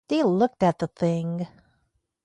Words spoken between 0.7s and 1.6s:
the thing.